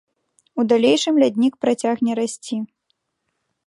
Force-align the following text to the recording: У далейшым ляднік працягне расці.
У 0.61 0.65
далейшым 0.71 1.21
ляднік 1.25 1.53
працягне 1.67 2.11
расці. 2.23 2.57